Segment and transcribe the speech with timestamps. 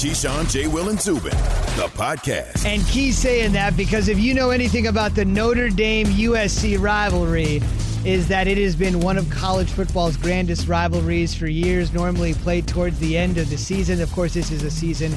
[0.00, 0.66] Keyshawn, J.
[0.66, 1.36] Will, and Zubin,
[1.76, 2.64] the podcast.
[2.64, 7.60] And Key saying that because if you know anything about the Notre Dame USC rivalry,
[8.06, 12.66] is that it has been one of college football's grandest rivalries for years, normally played
[12.66, 14.00] towards the end of the season.
[14.00, 15.14] Of course, this is a season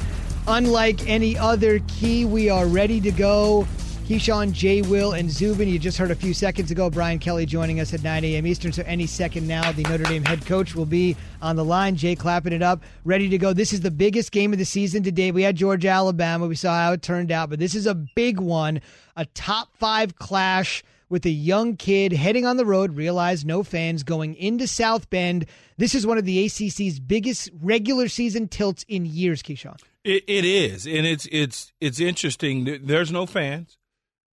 [0.50, 1.80] unlike any other.
[1.88, 3.66] Key, we are ready to go.
[4.04, 4.82] Keyshawn, J.
[4.82, 5.70] Will, and Zubin.
[5.70, 8.46] You just heard a few seconds ago Brian Kelly joining us at 9 a.m.
[8.46, 8.74] Eastern.
[8.74, 11.96] So any second now, the Notre Dame head coach will be on the line.
[11.96, 13.54] Jay clapping it up, ready to go.
[13.54, 15.32] This is the biggest game of the season today.
[15.32, 16.48] We had Georgia, Alabama.
[16.48, 18.82] We saw how it turned out, but this is a big one,
[19.16, 24.04] a top five clash with a young kid heading on the road, realize no fans,
[24.04, 25.46] going into South Bend.
[25.78, 29.80] This is one of the ACC's biggest regular season tilts in years, Keyshawn.
[30.04, 32.80] It, it is, and it's it's it's interesting.
[32.84, 33.78] There's no fans.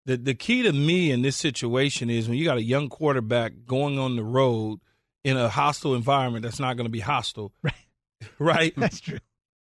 [0.06, 3.52] The the key to me in this situation is when you got a young quarterback
[3.66, 4.80] going on the road
[5.24, 7.52] in a hostile environment that's not going to be hostile.
[7.62, 7.74] Right.
[8.38, 8.72] Right.
[8.76, 9.18] That's true.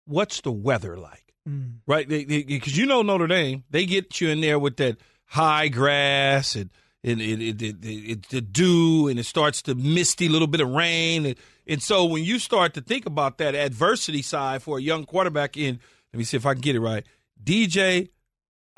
[0.06, 1.32] What's the weather like?
[1.48, 1.76] Mm.
[1.86, 2.08] Right?
[2.08, 6.70] Because you know Notre Dame, they get you in there with that high grass and
[7.04, 10.70] and it, it, it, it, the dew and it starts to misty little bit of
[10.70, 14.82] rain and, and so when you start to think about that adversity side for a
[14.82, 15.80] young quarterback in
[16.14, 17.06] let me see if I can get it right
[17.44, 18.10] DJ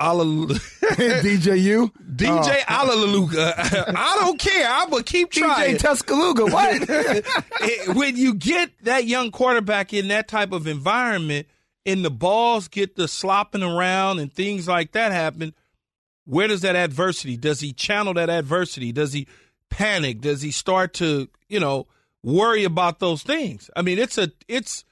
[0.00, 1.92] DJU?
[2.16, 3.28] DJ oh.
[3.28, 3.54] Alaluga.
[3.94, 4.68] I don't care.
[4.68, 5.76] I'm going to keep trying.
[5.76, 6.46] DJ Tuscaloosa.
[6.46, 7.96] What?
[7.96, 11.46] when you get that young quarterback in that type of environment
[11.86, 15.54] and the balls get the slopping around and things like that happen,
[16.24, 17.36] where does that adversity?
[17.36, 18.92] Does he channel that adversity?
[18.92, 19.28] Does he
[19.70, 20.20] panic?
[20.20, 21.86] Does he start to, you know,
[22.22, 23.70] worry about those things?
[23.76, 24.84] I mean, it's a, it's,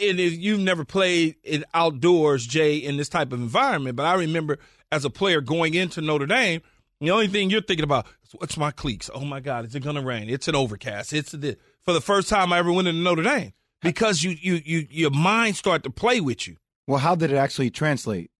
[0.00, 3.96] it, you've never played it outdoors, Jay, in this type of environment.
[3.96, 4.58] But I remember
[4.90, 6.62] as a player going into Notre Dame,
[7.00, 9.10] the only thing you're thinking about is what's my cleats?
[9.12, 10.28] Oh my God, is it to rain?
[10.28, 11.12] It's an overcast.
[11.12, 14.60] It's a, for the first time I ever went into Notre Dame because you, you,
[14.64, 16.56] you, your mind start to play with you.
[16.86, 18.30] Well, how did it actually translate?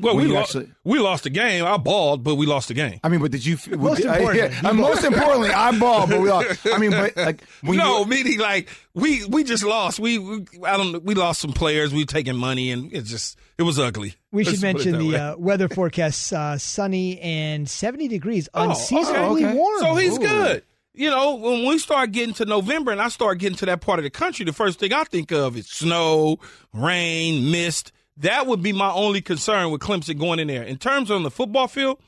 [0.00, 1.64] Well, we, lost, actually, we lost the game.
[1.64, 2.98] I balled, but we lost the game.
[3.04, 3.56] I mean, but did you?
[3.76, 6.66] Most, did, importantly, I, yeah, most importantly, I balled, but we lost.
[6.66, 10.00] I mean, but like no, you, meaning like we we just lost.
[10.00, 11.94] We, we I don't we lost some players.
[11.94, 14.14] We taking money, and it just it was ugly.
[14.32, 19.44] We Let's should mention the uh, weather forecast: uh, sunny and seventy degrees, oh, unseasonably
[19.44, 19.54] okay.
[19.54, 19.78] warm.
[19.78, 20.22] So he's Ooh.
[20.22, 20.64] good.
[20.96, 24.00] You know, when we start getting to November and I start getting to that part
[24.00, 26.38] of the country, the first thing I think of is snow,
[26.72, 30.62] rain, mist that would be my only concern with Clemson going in there.
[30.62, 32.00] In terms on the football field,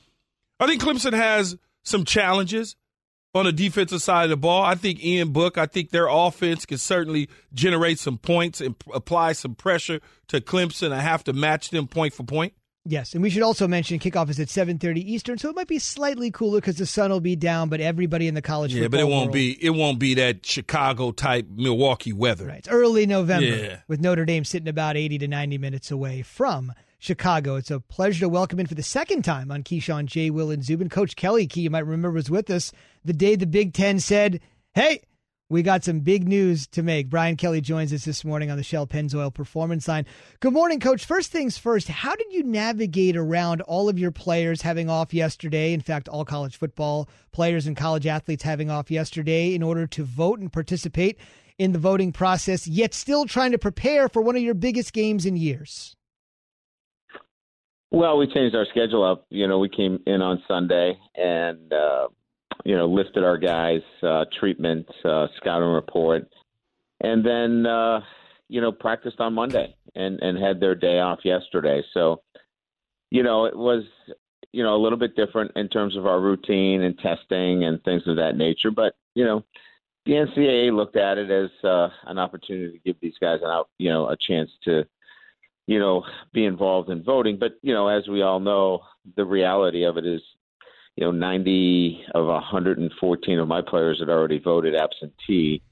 [0.61, 2.77] I think Clemson has some challenges
[3.34, 4.62] on the defensive side of the ball.
[4.62, 9.33] I think Ian Book, I think their offense can certainly generate some points and apply
[9.33, 10.93] some pressure to Clemson.
[10.93, 12.55] I have to match them point for point.
[12.89, 15.81] Yes, and we should also mention kickoff is at 7:30 Eastern, so it might be
[15.81, 19.01] slightly cooler because the sun will be down, but everybody in the college yeah, but
[19.01, 22.47] it won't world, be it won't be that Chicago type Milwaukee weather.
[22.47, 23.81] Right, it's early November yeah.
[23.89, 27.57] with Notre Dame sitting about 80 to 90 minutes away from Chicago.
[27.57, 30.31] It's a pleasure to welcome in for the second time on Keyshawn J.
[30.31, 30.89] Will and Zubin.
[30.89, 32.71] Coach Kelly Key, you might remember, was with us
[33.05, 34.41] the day the Big Ten said,
[34.75, 35.01] "Hey."
[35.49, 37.09] We got some big news to make.
[37.09, 40.05] Brian Kelly joins us this morning on the Shell Pennzoil Performance Line.
[40.41, 41.05] Good morning, Coach.
[41.05, 45.73] First things first, how did you navigate around all of your players having off yesterday?
[45.73, 50.03] In fact, all college football players and college athletes having off yesterday in order to
[50.03, 51.19] vote and participate
[51.59, 55.25] in the voting process, yet still trying to prepare for one of your biggest games
[55.25, 55.97] in years?
[57.93, 59.27] Well, we changed our schedule up.
[59.31, 62.09] You know, we came in on Sunday and uh,
[62.65, 66.28] you know, lifted our guys, uh, treatment, uh, scouting report,
[67.00, 68.00] and then uh,
[68.49, 71.83] you know practiced on Monday and and had their day off yesterday.
[71.95, 72.22] So,
[73.11, 73.84] you know, it was
[74.53, 78.03] you know a little bit different in terms of our routine and testing and things
[78.06, 78.71] of that nature.
[78.71, 79.45] But you know,
[80.05, 83.69] the NCAA looked at it as uh, an opportunity to give these guys an out,
[83.78, 84.84] you know, a chance to
[85.66, 87.39] you know, be involved in voting.
[87.39, 88.83] But, you know, as we all know,
[89.16, 90.21] the reality of it is
[90.97, 95.62] you know, 90 of 114 of my players had already voted absentee.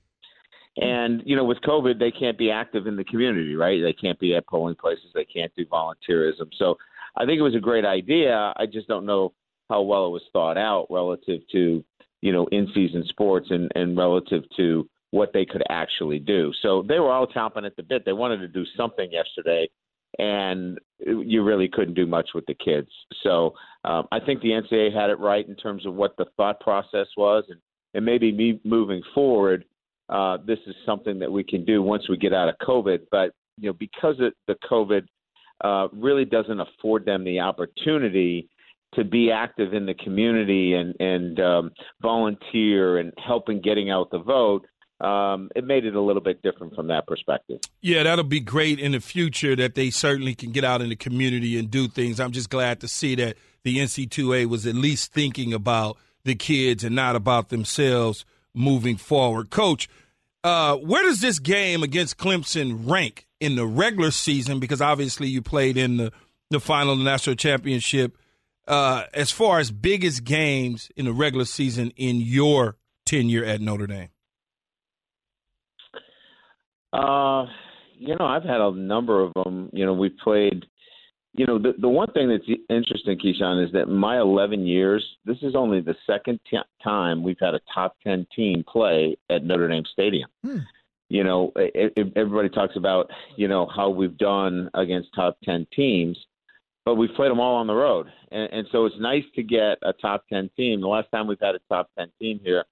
[0.77, 3.81] And, you know, with COVID, they can't be active in the community, right?
[3.81, 5.07] They can't be at polling places.
[5.15, 6.51] They can't do volunteerism.
[6.59, 6.77] So
[7.17, 8.53] I think it was a great idea.
[8.57, 9.33] I just don't know
[9.71, 11.83] how well it was thought out relative to,
[12.21, 16.53] you know, in season sports and, and relative to what they could actually do.
[16.61, 18.05] So they were all chomping at the bit.
[18.05, 19.69] They wanted to do something yesterday
[20.19, 22.89] and you really couldn't do much with the kids.
[23.23, 23.55] So
[23.85, 27.07] um, I think the NCAA had it right in terms of what the thought process
[27.17, 27.61] was, and,
[27.93, 29.65] and maybe me moving forward,
[30.09, 33.01] uh, this is something that we can do once we get out of COVID.
[33.11, 35.07] But you know, because it, the COVID
[35.63, 38.49] uh, really doesn't afford them the opportunity
[38.95, 41.71] to be active in the community and and um,
[42.01, 44.67] volunteer and helping getting out the vote.
[45.01, 47.61] um, it made it a little bit different from that perspective.
[47.83, 50.97] Yeah, that'll be great in the future that they certainly can get out in the
[50.97, 52.21] community and do things.
[52.21, 56.85] I'm just glad to see that the NC2A was at least thinking about the kids
[56.85, 58.25] and not about themselves
[58.55, 59.51] moving forward.
[59.51, 59.89] Coach,
[60.43, 64.61] uh, where does this game against Clemson rank in the regular season?
[64.61, 66.13] Because obviously you played in the,
[66.51, 68.17] the final national championship.
[68.67, 73.87] Uh, as far as biggest games in the regular season in your tenure at Notre
[73.87, 74.09] Dame?
[76.93, 77.47] Uh,
[77.99, 79.69] you know, I've had a number of them.
[79.73, 80.67] You know, we played.
[81.37, 85.39] You know, the the one thing that's interesting, Keyshawn, is that my 11 years, this
[85.43, 89.67] is only the second t- time we've had a top 10 team play at Notre
[89.67, 90.31] Dame Stadium.
[90.45, 90.59] Hmm.
[91.09, 95.67] You know, it, it, everybody talks about you know how we've done against top 10
[95.75, 96.17] teams,
[96.85, 99.79] but we've played them all on the road, and, and so it's nice to get
[99.83, 100.81] a top 10 team.
[100.81, 102.65] The last time we've had a top 10 team here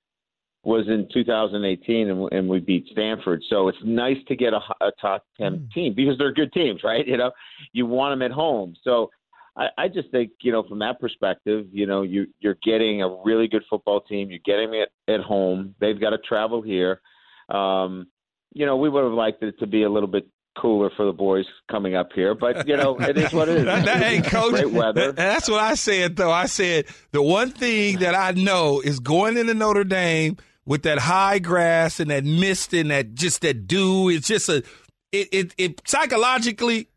[0.65, 3.43] was in 2018, and, and we beat Stanford.
[3.51, 5.73] So it's nice to get a, a top 10 mm.
[5.73, 7.07] team because they're good teams, right?
[7.07, 7.33] You know,
[7.73, 8.75] you want them at home.
[8.85, 9.11] So
[9.57, 13.09] I, I just think, you know, from that perspective, you know, you, you're getting a
[13.25, 14.31] really good football team.
[14.31, 15.75] You're getting it at home.
[15.81, 17.01] They've got to travel here.
[17.49, 18.07] Um,
[18.53, 21.13] you know, we would have liked it to be a little bit cooler for the
[21.13, 22.35] boys coming up here.
[22.35, 23.65] But you know, it is what it is.
[23.67, 25.13] that, that, hey, coach, great weather.
[25.13, 26.17] That's what I said.
[26.17, 30.83] Though I said the one thing that I know is going into Notre Dame with
[30.83, 34.09] that high grass and that mist and that just that dew.
[34.09, 34.63] It's just a
[35.11, 36.89] it it, it psychologically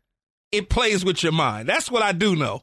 [0.52, 1.68] it plays with your mind.
[1.68, 2.62] That's what I do know.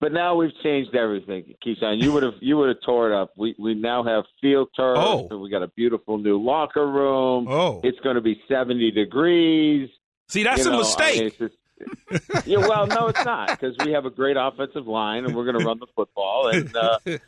[0.00, 2.00] But now we've changed everything, Keyshawn.
[2.00, 3.32] You would have you would have tore it up.
[3.36, 4.96] We we now have field turf.
[4.98, 5.36] Oh.
[5.36, 7.48] we got a beautiful new locker room.
[7.48, 9.90] Oh, it's going to be seventy degrees.
[10.28, 11.18] See, that's you a know, mistake.
[11.18, 15.24] I mean, just, yeah, well, no, it's not because we have a great offensive line
[15.24, 16.48] and we're going to run the football.
[16.48, 16.98] And uh,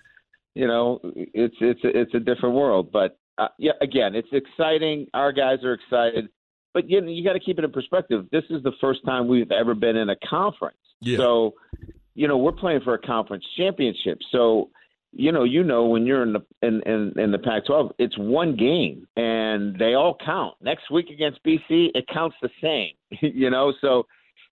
[0.54, 2.90] you know, it's it's it's a different world.
[2.92, 5.06] But uh, yeah, again, it's exciting.
[5.14, 6.28] Our guys are excited,
[6.74, 8.26] but you know, you got to keep it in perspective.
[8.32, 10.76] This is the first time we've ever been in a conference.
[11.00, 11.18] Yeah.
[11.18, 11.54] So,
[12.14, 14.18] you know, we're playing for a conference championship.
[14.30, 14.70] So,
[15.12, 18.56] you know, you know, when you're in the in in, in the Pac-12, it's one
[18.56, 20.54] game, and they all count.
[20.60, 22.92] Next week against BC, it counts the same.
[23.22, 24.06] you know, so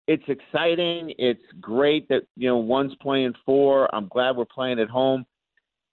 [0.06, 1.12] it's exciting.
[1.18, 3.94] It's great that you know one's playing four.
[3.94, 5.26] I'm glad we're playing at home.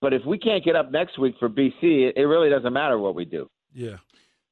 [0.05, 3.15] But if we can't get up next week for BC, it, really doesn't matter what
[3.15, 3.49] we do.
[3.73, 3.97] Yeah.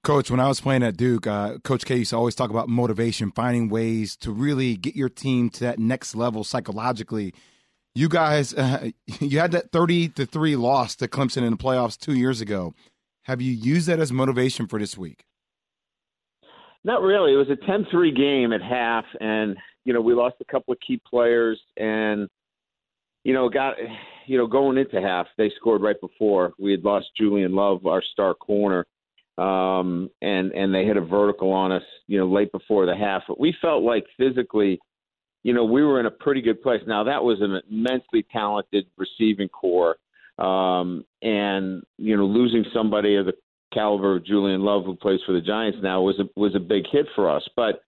[0.04, 2.70] Coach, when I was playing at Duke, uh, Coach K used to always talk about
[2.70, 7.36] motivation, finding ways to really get your team to that next level psychologically.
[7.94, 8.90] You guys, uh,
[9.20, 12.74] you had that 30 to 3 loss to Clemson in the playoffs two years ago.
[13.26, 15.24] Have you used that as motivation for this week?
[16.84, 17.32] Not really.
[17.32, 19.56] It was a 10 3 game at half, and,
[19.86, 22.28] you know, we lost a couple of key players, and,
[23.24, 23.76] you know, got
[24.26, 28.02] you know, going into half, they scored right before we had lost Julian Love, our
[28.14, 28.86] star corner,
[29.38, 33.24] um, and and they hit a vertical on us, you know, late before the half.
[33.28, 34.80] But we felt like physically,
[35.44, 36.82] you know, we were in a pretty good place.
[36.88, 39.98] Now that was an immensely talented receiving corps,
[40.38, 43.34] um, and you know, losing somebody of the
[43.74, 46.84] caliber of Julian Love, who plays for the Giants now, was a was a big
[46.92, 47.48] hit for us.
[47.56, 47.82] But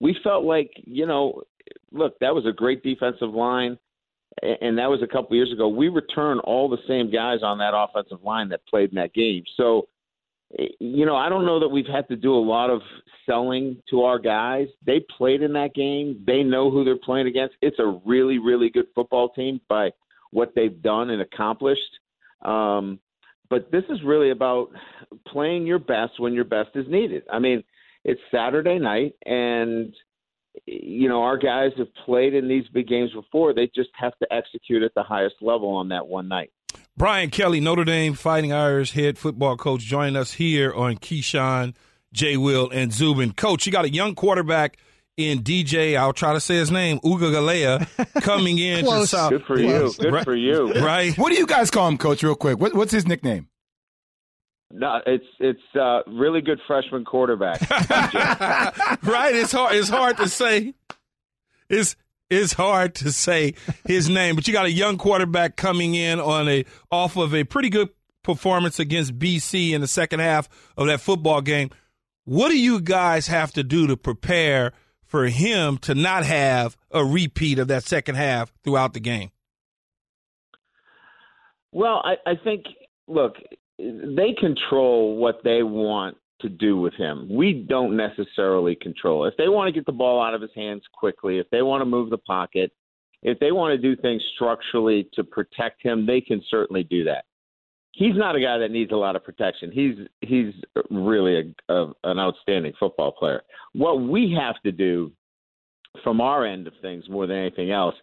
[0.00, 1.42] we felt like, you know,
[1.92, 3.78] look, that was a great defensive line
[4.42, 5.68] and that was a couple years ago.
[5.68, 9.42] We return all the same guys on that offensive line that played in that game.
[9.56, 9.88] So,
[10.78, 12.80] you know, I don't know that we've had to do a lot of
[13.26, 14.68] selling to our guys.
[14.84, 16.22] They played in that game.
[16.26, 17.56] They know who they're playing against.
[17.60, 19.90] It's a really, really good football team by
[20.30, 21.80] what they've done and accomplished.
[22.42, 22.98] Um,
[23.48, 24.68] but this is really about
[25.26, 27.24] playing your best when your best is needed.
[27.32, 27.64] I mean,
[28.04, 29.94] it's Saturday night, and–
[30.66, 33.54] you know, our guys have played in these big games before.
[33.54, 36.50] They just have to execute at the highest level on that one night.
[36.96, 41.74] Brian Kelly, Notre Dame Fighting Irish head football coach, joining us here on Keyshawn,
[42.12, 42.36] J.
[42.36, 43.32] Will, and Zubin.
[43.32, 44.78] Coach, you got a young quarterback
[45.16, 45.96] in DJ.
[45.96, 49.30] I'll try to say his name, Uga Galea, coming in to South.
[49.30, 49.92] Good for you.
[49.98, 50.72] Good right, for you.
[50.74, 51.16] Right.
[51.16, 52.22] What do you guys call him, Coach?
[52.22, 52.58] Real quick.
[52.58, 53.48] What, what's his nickname?
[54.72, 57.60] No, it's it's uh, really good freshman quarterback.
[59.02, 59.34] right?
[59.34, 59.74] It's hard.
[59.74, 60.74] It's hard to say.
[61.68, 61.96] It's
[62.28, 66.48] it's hard to say his name, but you got a young quarterback coming in on
[66.48, 67.88] a off of a pretty good
[68.22, 71.70] performance against BC in the second half of that football game.
[72.24, 74.72] What do you guys have to do to prepare
[75.04, 79.30] for him to not have a repeat of that second half throughout the game?
[81.72, 82.66] Well, I, I think
[83.08, 83.34] look,
[84.16, 87.28] they control what they want to do with him.
[87.30, 89.24] We don't necessarily control.
[89.26, 91.82] If they want to get the ball out of his hands quickly, if they want
[91.82, 92.72] to move the pocket,
[93.22, 97.24] if they want to do things structurally to protect him, they can certainly do that.
[97.92, 99.70] he's not a guy that needs a lot of protection.
[99.70, 100.54] He's he's
[100.90, 103.42] really a, a, an outstanding football player.
[103.72, 105.12] What we have to do
[106.04, 107.94] from our end of things more than anything else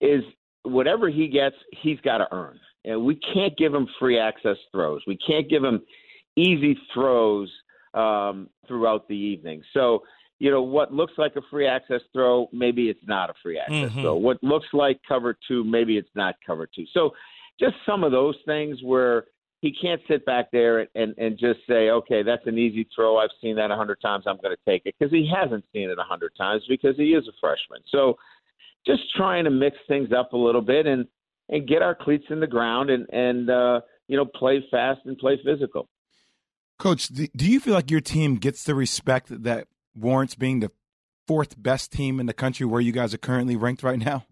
[0.00, 0.22] is
[0.62, 2.58] whatever he gets, he's got to earn.
[2.84, 5.02] And we can't give him free access throws.
[5.06, 5.82] We can't give him
[6.36, 7.50] easy throws
[7.94, 9.62] um, throughout the evening.
[9.72, 10.02] So,
[10.40, 13.92] you know, what looks like a free access throw, maybe it's not a free access
[13.92, 14.02] Mhm.
[14.02, 14.14] throw.
[14.16, 16.84] What looks like cover two, maybe it's not cover two.
[16.92, 17.14] So,
[17.60, 19.26] just some of those things where
[19.60, 23.16] he can't sit back there and, and just say, okay, that's an easy throw.
[23.16, 24.24] I've seen that a hundred times.
[24.26, 27.14] I'm going to take it because he hasn't seen it a hundred times because he
[27.14, 27.80] is a freshman.
[27.90, 28.18] So
[28.84, 31.06] just trying to mix things up a little bit and,
[31.48, 35.16] and get our cleats in the ground and, and, uh, you know, play fast and
[35.18, 35.88] play physical.
[36.78, 40.70] Coach, do you feel like your team gets the respect that warrants being the
[41.26, 44.26] fourth best team in the country where you guys are currently ranked right now?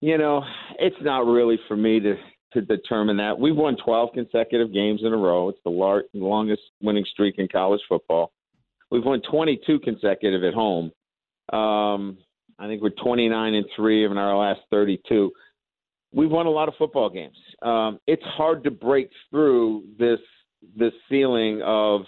[0.00, 0.42] You know,
[0.78, 2.16] it's not really for me to
[2.52, 3.38] to determine that.
[3.38, 5.48] We've won 12 consecutive games in a row.
[5.48, 8.30] It's the lar- longest winning streak in college football.
[8.90, 10.92] We've won 22 consecutive at home.
[11.50, 12.18] Um,
[12.62, 15.32] I think we're 29 and three in our last 32.
[16.14, 17.36] We've won a lot of football games.
[17.60, 20.20] Um, it's hard to break through this
[20.76, 22.02] this ceiling of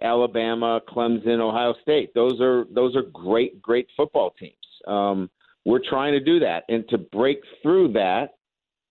[0.00, 2.14] Alabama, Clemson, Ohio State.
[2.14, 4.54] Those are those are great great football teams.
[4.86, 5.28] Um,
[5.64, 8.34] we're trying to do that, and to break through that,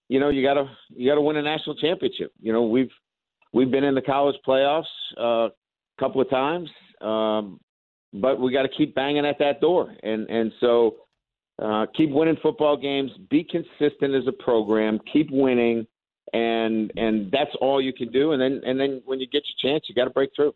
[0.10, 2.34] you know, you gotta you gotta win a national championship.
[2.41, 2.91] You know, we've
[3.53, 4.84] we've been in the college playoffs
[5.18, 5.51] uh, a
[5.98, 7.62] couple of times, um,
[8.13, 10.97] but we got to keep banging at that door, and and so
[11.61, 13.11] uh, keep winning football games.
[13.29, 14.99] Be consistent as a program.
[15.11, 15.85] Keep winning,
[16.33, 18.31] and and that's all you can do.
[18.31, 20.53] And then and then when you get your chance, you got to break through.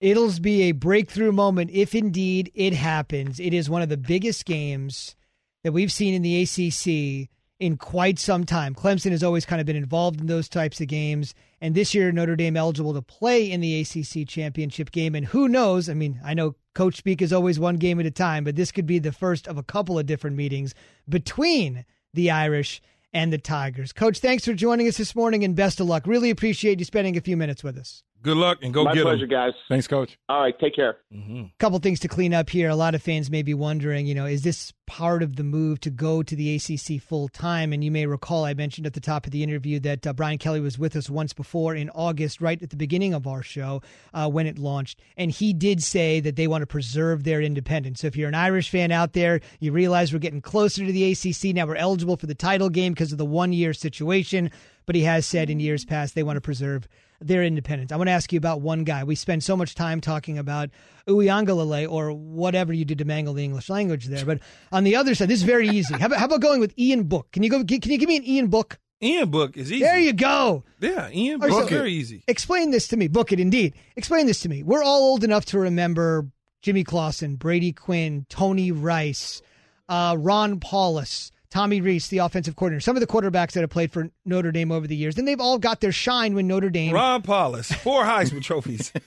[0.00, 3.38] It'll be a breakthrough moment if indeed it happens.
[3.38, 5.14] It is one of the biggest games
[5.62, 7.28] that we've seen in the ACC
[7.60, 8.74] in quite some time.
[8.74, 11.34] Clemson has always kind of been involved in those types of games.
[11.60, 15.14] And this year, Notre Dame eligible to play in the ACC championship game.
[15.14, 15.88] And who knows?
[15.88, 18.72] I mean, I know coach speak is always one game at a time, but this
[18.72, 20.74] could be the first of a couple of different meetings
[21.08, 22.80] between the Irish
[23.12, 23.92] and the Tigers.
[23.92, 26.06] Coach, thanks for joining us this morning and best of luck.
[26.06, 28.02] Really appreciate you spending a few minutes with us.
[28.22, 29.30] Good luck and go My get pleasure, them.
[29.30, 29.52] guys.
[29.68, 30.18] Thanks, Coach.
[30.28, 30.98] All right, take care.
[31.12, 32.68] hmm couple things to clean up here.
[32.68, 35.78] A lot of fans may be wondering, you know, is this part of the move
[35.78, 37.72] to go to the ACC full time?
[37.72, 40.36] And you may recall I mentioned at the top of the interview that uh, Brian
[40.36, 43.82] Kelly was with us once before in August, right at the beginning of our show
[44.12, 48.00] uh, when it launched, and he did say that they want to preserve their independence.
[48.00, 51.12] So if you're an Irish fan out there, you realize we're getting closer to the
[51.12, 51.66] ACC now.
[51.66, 54.50] We're eligible for the title game because of the one year situation,
[54.86, 56.88] but he has said in years past they want to preserve
[57.20, 57.92] their independence.
[57.92, 59.04] I want to ask you about one guy.
[59.04, 60.70] We spend so much time talking about
[61.10, 64.24] Uyangalale or whatever you did to mangle the English language there.
[64.24, 64.40] But
[64.72, 65.94] on the other side, this is very easy.
[65.94, 67.30] How about, how about going with Ian Book?
[67.32, 67.64] Can you go?
[67.64, 68.78] Can you give me an Ian Book?
[69.02, 69.82] Ian Book is easy.
[69.84, 70.64] There you go.
[70.80, 72.22] Yeah, Ian Book so- very easy.
[72.28, 73.08] Explain this to me.
[73.08, 73.74] Book it indeed.
[73.96, 74.62] Explain this to me.
[74.62, 76.28] We're all old enough to remember
[76.62, 79.40] Jimmy Clausen, Brady Quinn, Tony Rice,
[79.88, 82.80] uh, Ron Powlus, Tommy Rees, the offensive coordinator.
[82.80, 85.40] Some of the quarterbacks that have played for Notre Dame over the years, and they've
[85.40, 86.94] all got their shine when Notre Dame.
[86.94, 88.92] Ron Powlus, four Heisman trophies.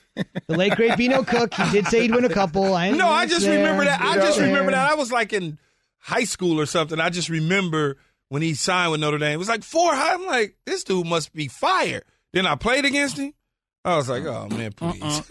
[0.46, 1.54] The late great Vino Cook.
[1.54, 2.72] He did say he'd win a couple.
[2.74, 4.00] I No, I just there, remember that.
[4.00, 4.46] I just there.
[4.46, 4.92] remember that.
[4.92, 5.58] I was like in
[5.98, 7.00] high school or something.
[7.00, 7.96] I just remember
[8.28, 9.32] when he signed with Notre Dame.
[9.32, 10.14] It was like four high.
[10.14, 12.02] I'm like, this dude must be fire.
[12.32, 13.32] Then I played against him.
[13.84, 14.92] I was like, oh man, uh-uh.
[14.92, 15.22] please.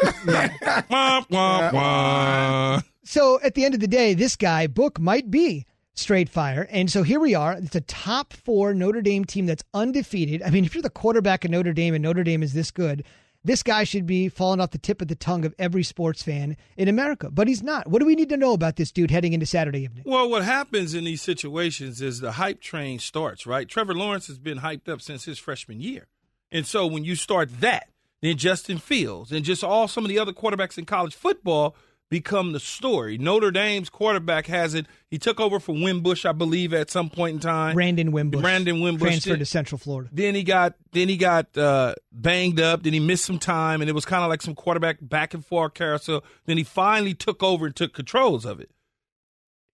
[0.89, 2.81] Wah, wah, wah.
[3.05, 6.91] So at the end of the day, this guy Book might be straight fire, and
[6.91, 7.53] so here we are.
[7.53, 10.41] It's a top four Notre Dame team that's undefeated.
[10.41, 13.03] I mean, if you're the quarterback of Notre Dame and Notre Dame is this good,
[13.43, 16.55] this guy should be falling off the tip of the tongue of every sports fan
[16.77, 17.29] in America.
[17.29, 17.87] But he's not.
[17.87, 20.03] What do we need to know about this dude heading into Saturday evening?
[20.05, 23.67] Well, what happens in these situations is the hype train starts, right?
[23.67, 26.07] Trevor Lawrence has been hyped up since his freshman year.
[26.51, 27.89] And so when you start that,
[28.21, 31.75] then Justin Fields and just all some of the other quarterbacks in college football
[32.09, 33.17] become the story.
[33.17, 34.85] Notre Dame's quarterback has it.
[35.09, 37.73] He took over for Wimbush, I believe, at some point in time.
[37.73, 38.41] Brandon Wimbush.
[38.41, 40.09] Brandon Wimbush transferred to Central Florida.
[40.13, 42.83] Then he got then he got uh, banged up.
[42.83, 45.45] Then he missed some time, and it was kind of like some quarterback back and
[45.45, 46.23] forth carousel.
[46.45, 48.69] Then he finally took over and took controls of it.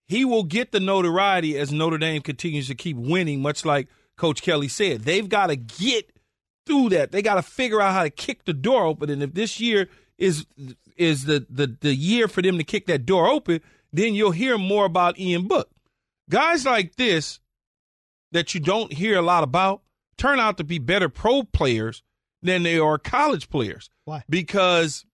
[0.08, 4.42] He will get the notoriety as Notre Dame continues to keep winning, much like Coach
[4.42, 5.02] Kelly said.
[5.02, 6.12] They've got to get
[6.66, 7.12] through that.
[7.12, 9.10] They got to figure out how to kick the door open.
[9.10, 10.46] And if this year is
[11.00, 14.58] is the, the the year for them to kick that door open, then you'll hear
[14.58, 15.70] more about Ian Book.
[16.30, 17.40] Guys like this
[18.32, 19.82] that you don't hear a lot about
[20.18, 22.04] turn out to be better pro players
[22.44, 23.90] than they are college players.
[24.06, 24.24] Why?
[24.30, 25.06] Because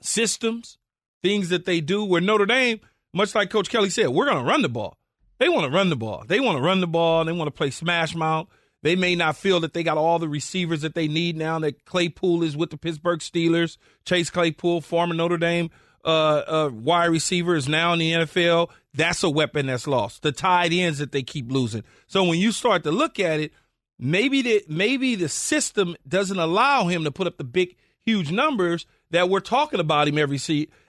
[0.00, 0.78] systems,
[1.22, 2.80] things that they do, where Notre Dame,
[3.12, 4.96] much like Coach Kelly said, we're going to run the ball.
[5.38, 6.24] They want to run the ball.
[6.26, 7.24] They want to run the ball.
[7.24, 8.48] They want to play smash mouth.
[8.82, 11.84] They may not feel that they got all the receivers that they need now that
[11.84, 13.76] Claypool is with the Pittsburgh Steelers.
[14.04, 15.70] Chase Claypool, former Notre Dame
[16.04, 18.70] uh, uh, wide receiver, is now in the NFL.
[18.94, 20.22] That's a weapon that's lost.
[20.22, 21.84] The tight ends that they keep losing.
[22.06, 23.52] So when you start to look at it,
[23.98, 28.86] maybe the maybe the system doesn't allow him to put up the big, huge numbers
[29.10, 30.38] that we're talking about him every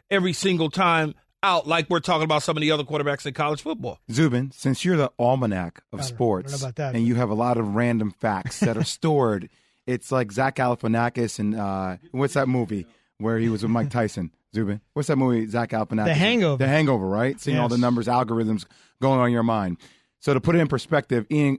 [0.10, 3.62] every single time out, like we're talking about some of the other quarterbacks in college
[3.62, 4.00] football.
[4.12, 7.30] Zubin, since you're the almanac of I don't- I don't sports, that, and you have
[7.30, 9.50] a lot of random facts that are stored,
[9.88, 12.86] it's like Zach Galifianakis and uh, what's that movie
[13.18, 14.32] where he was with Mike Tyson?
[14.54, 15.48] Zubin, what's that movie?
[15.48, 16.06] Zach Galifianakis.
[16.06, 16.58] The Hangover.
[16.58, 17.40] The Hangover, right?
[17.40, 18.66] Seeing all the numbers, algorithms
[19.02, 19.78] going on in your mind.
[20.20, 21.58] So to put it in perspective, Ian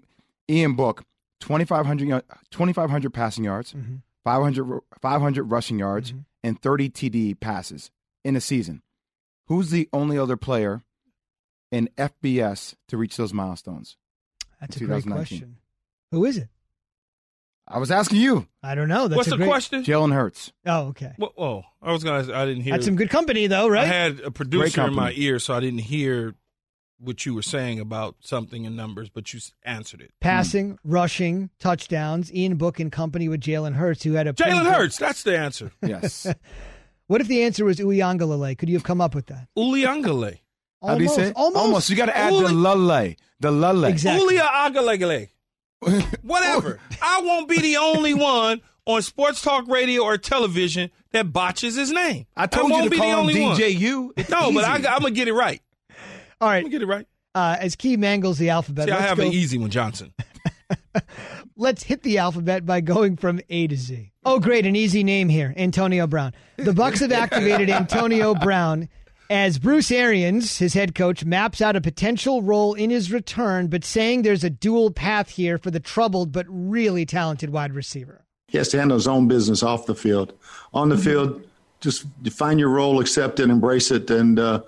[0.48, 1.04] Ian Book,
[1.40, 3.96] 2,500 y- 2,500 passing yards, Mm-hmm.
[4.24, 7.90] 500, 500 rushing yards, and 30 TD passes
[8.24, 8.82] in a season.
[9.46, 10.82] Who's the only other player
[11.70, 13.96] in FBS to reach those milestones?
[14.60, 15.56] That's a great question.
[16.10, 16.48] Who is it?
[17.66, 19.08] I was asking you, I don't know.
[19.08, 19.48] That's What's a the great...
[19.48, 19.84] question?
[19.84, 20.52] Jalen Hurts.
[20.66, 21.12] Oh, okay.
[21.16, 22.32] Whoa, whoa, I was gonna.
[22.36, 22.74] I didn't hear.
[22.74, 23.84] That's some good company, though, right?
[23.84, 26.34] I had a producer in my ear, so I didn't hear
[26.98, 30.12] what you were saying about something in numbers, but you answered it.
[30.20, 32.32] Passing, rushing, touchdowns.
[32.32, 35.22] Ian Book in company with Jalen Hurts, who had a pretty Jalen good- Hurts, that's
[35.22, 35.72] the answer.
[35.82, 36.26] Yes.
[37.12, 38.56] What if the answer was Uyangalale?
[38.56, 39.46] Could you have come up with that?
[39.54, 40.38] Uliangale.
[40.82, 41.32] How do you say it?
[41.36, 41.90] Almost.
[41.90, 43.16] You got to add the Uli- lulle.
[43.38, 43.84] The lulle.
[43.84, 44.38] Exactly.
[44.38, 45.28] Ulia Agalegale.
[46.22, 46.80] Whatever.
[47.02, 51.90] I won't be the only one on sports talk radio or television that botches his
[51.92, 52.24] name.
[52.34, 53.56] I told you won't to be the call him only one.
[53.58, 54.12] DJU.
[54.16, 54.88] It's No, but I, easy.
[54.88, 55.60] I'm gonna get it right.
[56.40, 56.60] All I'm right.
[56.62, 57.06] gonna get it right.
[57.34, 60.14] Uh, as Key mangles the alphabet, See, I let's, have go- an easy one, Johnson.
[61.58, 64.11] let's hit the alphabet by going from A to Z.
[64.24, 64.66] Oh, great.
[64.66, 66.32] An easy name here Antonio Brown.
[66.56, 68.88] The Bucks have activated Antonio Brown
[69.28, 73.84] as Bruce Arians, his head coach, maps out a potential role in his return, but
[73.84, 78.24] saying there's a dual path here for the troubled but really talented wide receiver.
[78.46, 80.34] He has to handle his own business off the field.
[80.74, 81.42] On the field,
[81.80, 84.62] just define your role, accept it, embrace it, and uh,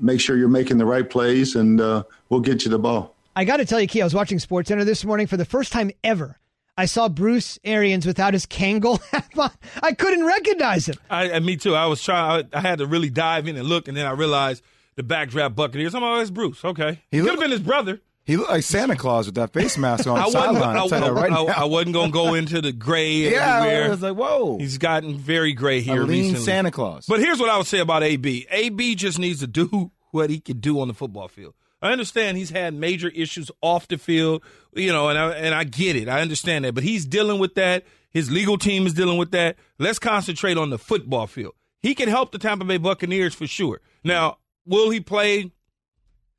[0.00, 3.14] make sure you're making the right plays, and uh, we'll get you the ball.
[3.34, 5.72] I got to tell you, Key, I was watching SportsCenter this morning for the first
[5.72, 6.38] time ever.
[6.78, 9.50] I saw Bruce Arians without his Kangol hat on.
[9.82, 10.96] I couldn't recognize him.
[11.08, 11.74] I, and me too.
[11.74, 12.48] I was trying.
[12.52, 14.62] I, I had to really dive in and look, and then I realized
[14.96, 15.94] the backdraft Buccaneers.
[15.94, 16.64] I'm like, oh, it's Bruce.
[16.64, 18.00] Okay, He he could have been his brother.
[18.24, 20.56] He looked like Santa Claus with that face mask on I the wasn't.
[20.64, 23.58] I, I'll tell you that right I- I wasn't gonna go into the gray yeah,
[23.58, 23.84] everywhere.
[23.84, 24.58] I was like, whoa.
[24.58, 26.40] He's gotten very gray a here lean recently.
[26.44, 27.06] Santa Claus.
[27.06, 28.46] But here's what I would say about AB.
[28.50, 31.54] AB just needs to do what he can do on the football field.
[31.80, 34.42] I understand he's had major issues off the field,
[34.76, 36.08] you know, and I and I get it.
[36.08, 37.84] I understand that, but he's dealing with that.
[38.10, 39.56] His legal team is dealing with that.
[39.78, 41.54] Let's concentrate on the football field.
[41.82, 43.80] He can help the Tampa Bay Buccaneers for sure.
[44.04, 45.52] Now, will he play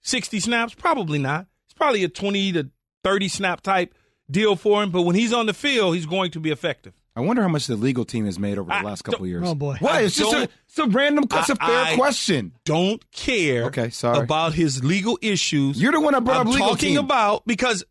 [0.01, 0.73] 60 snaps?
[0.73, 1.47] Probably not.
[1.65, 2.69] It's probably a 20 to
[3.03, 3.93] 30 snap type
[4.29, 6.93] deal for him, but when he's on the field, he's going to be effective.
[7.15, 9.29] I wonder how much the legal team has made over the I last couple don't-
[9.29, 9.43] years.
[9.45, 9.75] Oh, boy.
[9.79, 9.91] What?
[9.93, 11.25] I It's just a, it's a random.
[11.31, 12.53] It's a fair I- question.
[12.65, 14.19] don't care Okay, sorry.
[14.19, 15.81] about his legal issues.
[15.81, 16.99] You're the one I brought I'm up legal talking team.
[16.99, 17.83] about because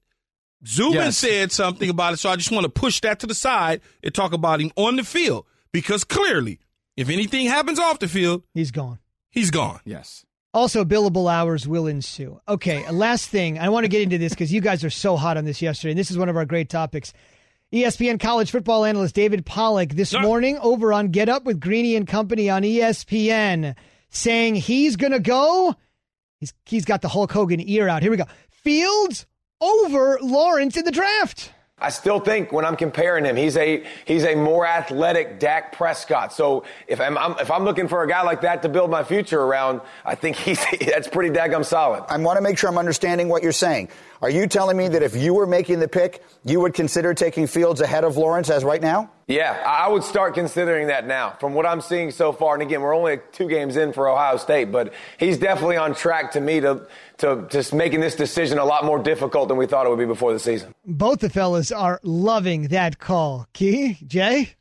[0.67, 1.19] Zubin Yes.
[1.19, 4.15] said something about it, so I just want to push that to the side and
[4.15, 6.61] talk about him on the field because clearly,
[6.97, 8.99] if anything happens off the field, He's gone.
[9.31, 9.81] he's gone.
[9.85, 10.25] Yes.
[10.55, 12.41] Also, billable hours will ensue.
[12.49, 13.59] Okay, last thing.
[13.59, 15.91] I want to get into this because you guys are so hot on this yesterday.
[15.91, 17.13] And this is one of our great topics.
[17.75, 20.23] ESPN college football analyst David Pollack this Yeah.
[20.23, 23.75] morning over on Get Up with Greeny and Company on ESPN
[24.09, 25.75] saying he's going to go.
[26.41, 28.01] He's, he's got the Hulk Hogan ear out.
[28.03, 28.25] Here we go.
[28.49, 29.27] Fields
[29.61, 31.53] over Lawrence in the draft.
[31.79, 36.33] I still think when I'm comparing him, he's a he's a more athletic Dak Prescott.
[36.33, 39.05] So if I'm, I'm if I'm looking for a guy like that to build my
[39.05, 42.05] future around, I think he's that's pretty daggum solid.
[42.09, 43.91] I want to make sure I'm understanding what you're saying.
[44.23, 47.47] Are you telling me that if you were making the pick, you would consider taking
[47.47, 49.11] Fields ahead of Lawrence as right now?
[49.27, 51.37] Yeah, I I would start considering that now.
[51.39, 54.37] From what I'm seeing so far, and again, we're only two games in for Ohio
[54.37, 58.65] State, but he's definitely on track to me to to just making this decision a
[58.65, 60.75] lot more difficult than we thought it would be before the season.
[60.85, 63.47] Both the fellas are loving that call.
[63.53, 64.55] Key, Jay?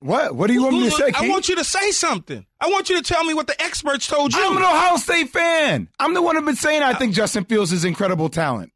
[0.00, 0.34] What?
[0.36, 1.26] What do you want me to Look, say?
[1.26, 2.44] I want you to say something.
[2.60, 4.42] I want you to tell me what the experts told you.
[4.44, 5.88] I'm an Ohio State fan.
[5.98, 8.72] I'm the one who's been saying I think Justin Fields is incredible talent.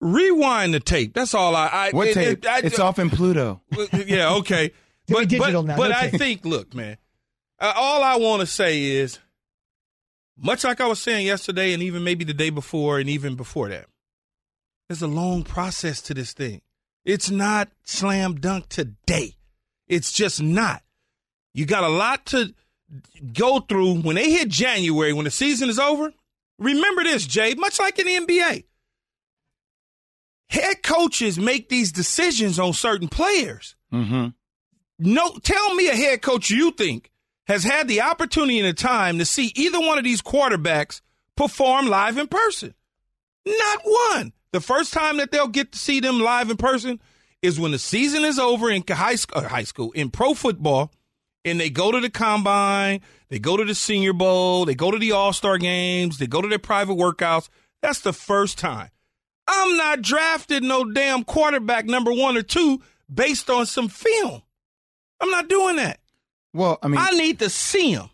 [0.00, 1.14] Rewind the tape.
[1.14, 1.66] That's all I.
[1.68, 2.38] I What it- tape?
[2.38, 3.60] it- I- it's off in Pluto.
[4.06, 4.72] yeah, okay.
[5.08, 6.96] But but, now, but no I think, look, man,
[7.58, 9.18] uh, all I want to say is,
[10.36, 13.68] much like I was saying yesterday, and even maybe the day before, and even before
[13.68, 13.86] that,
[14.88, 16.60] there's a long process to this thing.
[17.04, 19.36] It's not slam dunk today.
[19.88, 20.82] It's just not.
[21.54, 22.54] You got a lot to
[23.32, 26.12] go through when they hit January, when the season is over.
[26.58, 28.64] Remember this, Jay, much like in the NBA.
[30.52, 33.74] head coaches make these decisions on certain players.
[33.92, 34.28] Mm-hmm.
[34.98, 37.10] No, tell me a head coach you think
[37.46, 41.00] has had the opportunity and the time to see either one of these quarterbacks
[41.36, 42.74] perform live in person.
[43.46, 44.32] Not one.
[44.52, 47.00] The first time that they'll get to see them live in person
[47.40, 50.92] is when the season is over in high school, uh, high school in pro football,
[51.44, 54.98] and they go to the combine, they go to the Senior Bowl, they go to
[54.98, 57.48] the All Star games, they go to their private workouts.
[57.80, 58.90] That's the first time.
[59.48, 62.80] I'm not drafting no damn quarterback number one or two
[63.12, 64.42] based on some film.
[65.20, 65.98] I'm not doing that.
[66.54, 68.10] Well, I mean, I need to see him.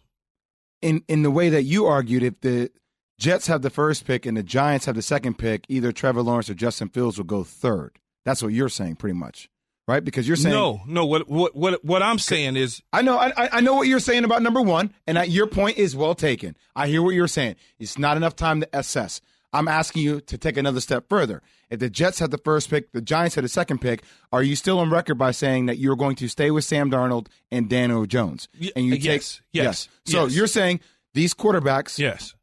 [0.82, 2.70] in in the way that you argued, if the
[3.18, 6.48] Jets have the first pick and the Giants have the second pick, either Trevor Lawrence
[6.48, 7.98] or Justin Fields will go third.
[8.24, 9.48] That's what you're saying, pretty much,
[9.88, 10.04] right?
[10.04, 11.04] Because you're saying no, no.
[11.06, 14.22] What what what what I'm saying is I know, I, I- know what you're saying
[14.24, 16.56] about number one, and I, your point is well taken.
[16.76, 17.56] I hear what you're saying.
[17.80, 19.20] It's not enough time to assess.
[19.52, 21.42] I'm asking you to take another step further.
[21.70, 24.56] If the Jets had the first pick, the Giants had the second pick, are you
[24.56, 28.04] still on record by saying that you're going to stay with Sam Darnold and Daniel
[28.06, 28.48] Jones?
[28.76, 30.36] And you uh, yes, take yes, So yes.
[30.36, 30.80] you're saying
[31.14, 32.34] these quarterbacks, yes.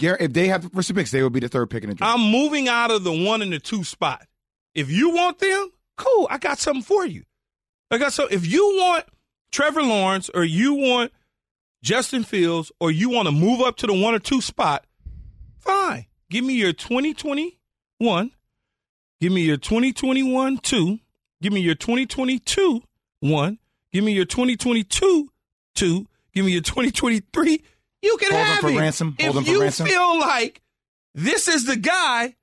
[0.00, 2.18] If they have the first picks, they will be the third pick in the draft.
[2.18, 4.26] I'm moving out of the one and the two spot.
[4.74, 6.26] If you want them, cool.
[6.28, 7.22] I got something for you.
[7.90, 8.26] I got so.
[8.26, 9.04] If you want
[9.52, 11.12] Trevor Lawrence or you want
[11.82, 14.84] Justin Fields or you want to move up to the one or two spot,
[15.58, 16.06] fine.
[16.32, 18.30] Give me your 2021.
[19.20, 20.98] Give me your 2021 two.
[21.42, 22.82] Give me your 2022
[23.20, 23.58] one.
[23.92, 25.28] Give me your 2022
[25.74, 26.06] two.
[26.32, 27.62] Give me your 2023.
[28.00, 28.78] You can Hold have for him.
[28.78, 29.14] ransom.
[29.18, 29.86] If Hold 'em for you ransom.
[29.86, 30.62] feel like
[31.14, 32.34] this is the guy,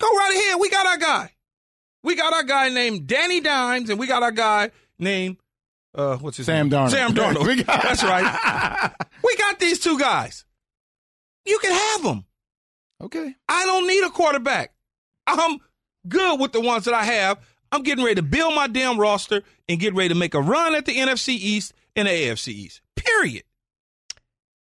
[0.00, 0.60] go right ahead.
[0.60, 1.30] We got our guy.
[2.02, 5.36] We got our guy named Danny Dimes, and we got our guy named
[5.94, 6.80] uh, what's his Sam name?
[6.80, 6.90] Darnold.
[6.90, 7.46] Sam Darnold.
[7.46, 8.90] We got- That's right.
[9.22, 10.44] we got these two guys.
[11.46, 12.24] You can have them.
[13.04, 13.34] Okay.
[13.48, 14.72] I don't need a quarterback.
[15.26, 15.58] I'm
[16.08, 17.38] good with the ones that I have.
[17.72, 20.74] I'm getting ready to build my damn roster and get ready to make a run
[20.74, 22.80] at the NFC East and the AFC East.
[22.94, 23.44] Period.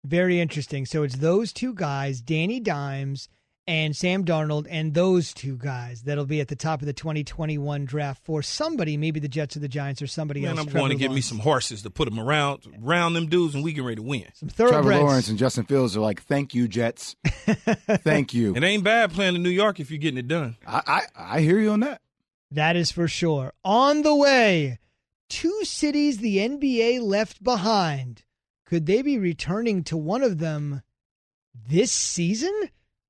[0.03, 0.85] Very interesting.
[0.85, 3.29] So it's those two guys, Danny Dimes
[3.65, 7.85] and Sam Darnold, and those two guys that'll be at the top of the 2021
[7.85, 10.59] draft for somebody, maybe the Jets or the Giants or somebody Man, else.
[10.59, 13.55] I'm Trevor going to get me some horses to put them around, around them dudes,
[13.55, 14.25] and we get ready to win.
[14.33, 15.01] some Trevor thoroughbreds.
[15.01, 17.15] Lawrence and Justin Fields are like, thank you, Jets.
[17.25, 18.55] thank you.
[18.55, 20.57] It ain't bad playing in New York if you're getting it done.
[20.67, 21.01] I, I,
[21.37, 22.01] I hear you on that.
[22.51, 23.53] That is for sure.
[23.63, 24.79] On the way,
[25.29, 28.23] two cities the NBA left behind.
[28.65, 30.81] Could they be returning to one of them
[31.67, 32.53] this season?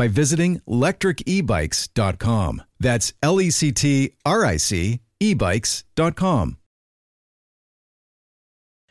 [0.00, 2.62] by visiting lectricebikes.com.
[2.78, 6.56] That's L E C T R I C ebikes.com.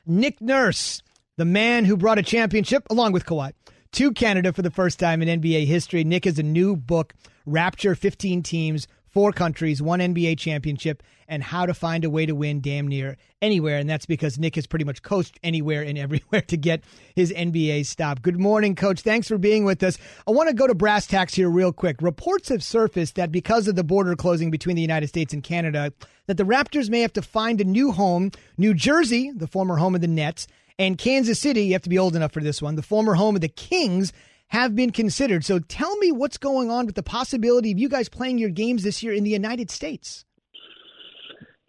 [0.05, 1.01] Nick Nurse,
[1.35, 3.53] the man who brought a championship along with Kawhi
[3.93, 6.03] to Canada for the first time in NBA history.
[6.03, 7.15] Nick has a new book,
[7.47, 12.33] Rapture 15 Teams, Four Countries, One NBA Championship, and How to Find a Way to
[12.33, 13.77] Win Damn Near Anywhere.
[13.77, 16.83] And that's because Nick has pretty much coached anywhere and everywhere to get
[17.15, 18.21] his NBA stop.
[18.21, 19.01] Good morning, Coach.
[19.01, 19.97] Thanks for being with us.
[20.27, 22.01] I want to go to brass tacks here real quick.
[22.01, 25.93] Reports have surfaced that because of the border closing between the United States and Canada,
[26.25, 28.31] that the Raptors may have to find a new home.
[28.57, 31.99] New Jersey, the former home of the Nets, and Kansas City, you have to be
[31.99, 34.13] old enough for this one, the former home of the Kings,
[34.47, 35.45] have been considered.
[35.45, 38.83] So tell me what's going on with the possibility of you guys playing your games
[38.83, 40.25] this year in the United States.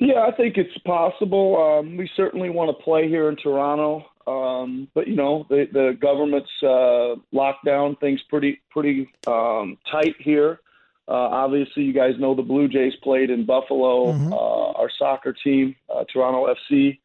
[0.01, 1.79] Yeah, I think it's possible.
[1.79, 5.97] Um, we certainly want to play here in Toronto, um, but you know the the
[6.01, 10.61] government's uh, locked down things pretty pretty um, tight here.
[11.07, 14.13] Uh, obviously, you guys know the Blue Jays played in Buffalo.
[14.13, 14.33] Mhm.
[14.33, 16.99] Uh, our soccer team, uh, Toronto FC,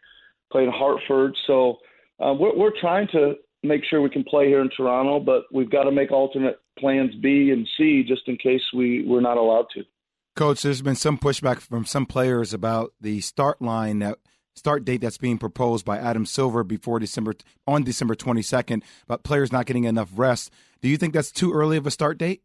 [0.50, 1.36] played in Hartford.
[1.48, 1.80] So
[2.24, 5.70] uh, we're, we're trying to make sure we can play here in Toronto, but we've
[5.70, 9.66] got to make alternate plans B and C just in case we, we're not allowed
[9.74, 9.84] to.
[10.36, 14.18] Coach, there's been some pushback from some players about the start line that
[14.54, 19.52] start date that's being proposed by Adam Silver before December on December 22nd about players
[19.54, 20.52] not getting enough rest.
[20.82, 22.42] Do you think that's too early of a start date?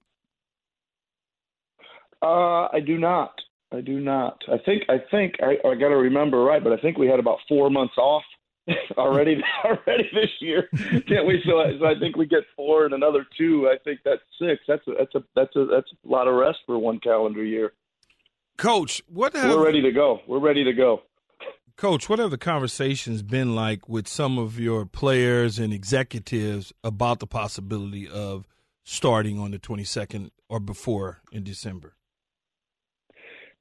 [2.23, 3.33] Uh, I do not.
[3.73, 4.41] I do not.
[4.49, 4.83] I think.
[4.89, 5.35] I think.
[5.43, 8.23] I, I got to remember right, but I think we had about four months off
[8.99, 9.41] already.
[9.65, 10.69] already this year,
[11.09, 11.43] can't we?
[11.47, 13.69] So, I- so I think we get four and another two.
[13.69, 14.61] I think that's six.
[14.69, 17.73] That's a, that's a that's a that's a lot of rest for one calendar year.
[18.61, 20.21] Coach, what have We're ready to go.
[20.27, 21.01] We're ready to go.
[21.77, 27.21] Coach, what have the conversations been like with some of your players and executives about
[27.21, 28.47] the possibility of
[28.85, 31.95] starting on the 22nd or before in December?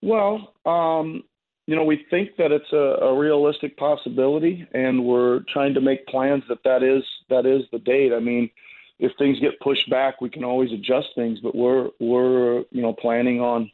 [0.01, 1.23] Well, um,
[1.65, 6.05] you know, we think that it's a, a realistic possibility, and we're trying to make
[6.07, 8.12] plans that that is that is the date.
[8.12, 8.49] I mean,
[8.99, 12.91] if things get pushed back, we can always adjust things, but we're we're you know
[12.91, 13.71] planning on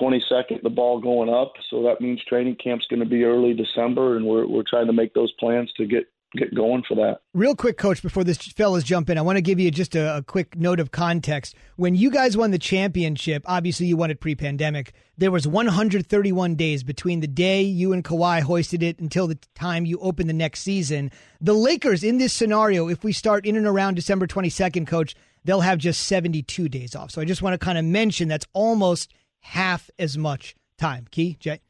[0.00, 4.16] 22nd, the ball going up, so that means training camp's going to be early December,
[4.16, 7.20] and we're we're trying to make those plans to get get going for that.
[7.32, 10.18] Real quick, coach, before this fellas jump in, I want to give you just a,
[10.18, 11.54] a quick note of context.
[11.76, 14.92] When you guys won the championship, obviously you won it pre pandemic.
[15.16, 19.86] There was 131 days between the day you and Kawhi hoisted it until the time
[19.86, 21.10] you opened the next season.
[21.40, 25.60] The Lakers, in this scenario, if we start in and around December 22nd, coach, they'll
[25.60, 27.10] have just 72 days off.
[27.10, 29.12] So I just want to kind of mention that's almost
[29.44, 31.06] half as much time.
[31.10, 31.60] Key, Jay?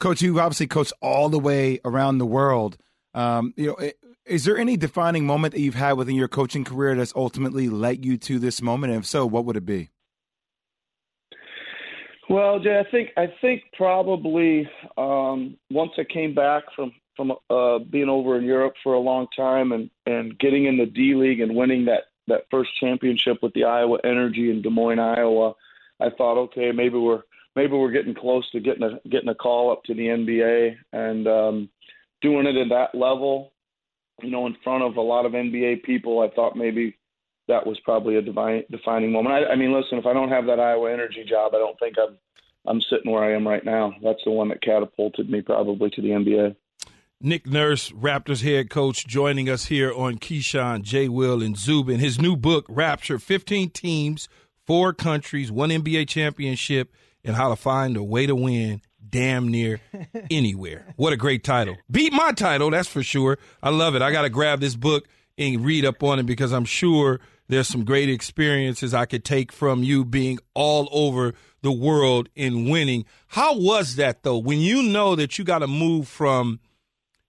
[0.00, 2.76] Coach, you obviously coached all the way around the world.
[3.14, 3.90] Um, you know,
[4.26, 8.04] is there any defining moment that you've had within your coaching career that's ultimately led
[8.04, 8.92] you to this moment?
[8.92, 9.90] And if so, what would it be?
[12.28, 17.78] Well, Jay, I think I think probably um, once I came back from from uh,
[17.78, 21.40] being over in Europe for a long time and and getting in the D League
[21.40, 25.54] and winning that that first championship with the Iowa Energy in Des Moines, Iowa,
[26.02, 27.22] I thought, okay, maybe we're
[27.56, 31.26] maybe we're getting close to getting a getting a call up to the NBA and
[31.26, 31.68] um,
[32.20, 33.52] doing it at that level,
[34.22, 36.20] you know, in front of a lot of NBA people.
[36.20, 36.96] I thought maybe
[37.48, 39.34] that was probably a divine, defining moment.
[39.34, 41.96] I, I mean, listen, if I don't have that Iowa Energy job, I don't think
[41.98, 42.18] I'm
[42.66, 43.94] I'm sitting where I am right now.
[44.02, 46.56] That's the one that catapulted me probably to the NBA.
[47.24, 51.08] Nick Nurse, Raptors head coach, joining us here on Keyshawn, J.
[51.08, 52.00] Will, and Zubin.
[52.00, 54.28] His new book, Rapture 15 Teams,
[54.66, 56.92] Four Countries, One NBA Championship,
[57.24, 59.80] and How to Find a Way to Win Damn Near
[60.30, 60.86] Anywhere.
[60.96, 61.76] What a great title.
[61.90, 63.38] Beat my title, that's for sure.
[63.62, 64.02] I love it.
[64.02, 67.68] I got to grab this book and read up on it because I'm sure there's
[67.68, 73.04] some great experiences I could take from you being all over the world and winning.
[73.28, 76.60] How was that, though, when you know that you got to move from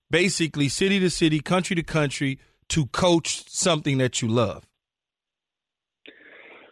[0.09, 4.65] basically city to city, country to country to coach something that you love?